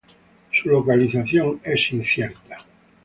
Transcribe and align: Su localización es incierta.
Su 0.49 0.67
localización 0.67 1.59
es 1.63 1.91
incierta. 1.91 2.57